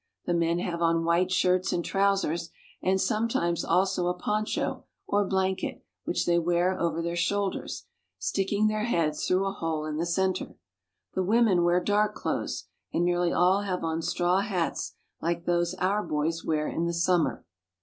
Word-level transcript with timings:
The 0.25 0.33
men 0.33 0.57
have 0.57 0.81
on 0.81 1.05
white 1.05 1.31
shirts 1.31 1.71
and 1.71 1.85
trousers, 1.85 2.49
and 2.81 2.99
sometimes 2.99 3.63
also 3.63 4.07
a 4.07 4.15
poncho, 4.15 4.85
or 5.05 5.27
blanket, 5.27 5.85
which 6.05 6.25
they 6.25 6.39
wear 6.39 6.73
over 6.79 7.03
their 7.03 7.15
shoulders, 7.15 7.85
Indian 7.85 8.07
Women. 8.07 8.17
sticking 8.17 8.67
their 8.67 8.83
heads 8.85 9.27
through 9.27 9.45
a 9.45 9.51
hole 9.51 9.85
in 9.85 9.97
the 9.97 10.07
center. 10.07 10.55
The 11.13 11.21
women 11.21 11.63
wear 11.63 11.83
dark 11.83 12.15
clothes, 12.15 12.65
and 12.91 13.05
nearly 13.05 13.31
all 13.31 13.61
have 13.61 13.83
on 13.83 14.01
straw 14.01 14.39
hats 14.39 14.95
like 15.21 15.45
those 15.45 15.75
our 15.75 16.01
boys 16.01 16.43
wear 16.43 16.67
in 16.67 16.87
the 16.87 16.93
summer. 16.95 17.45